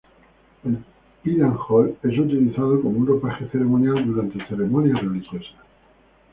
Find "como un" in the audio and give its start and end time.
2.81-3.05